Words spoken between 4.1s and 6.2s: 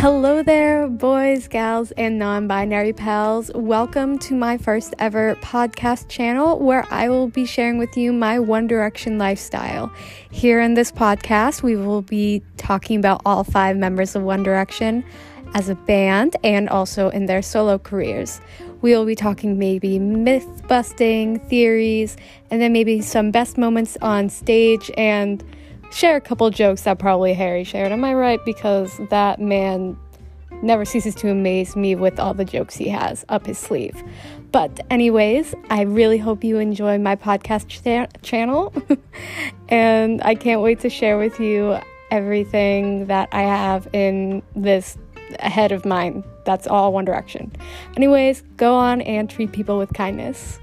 to my first ever podcast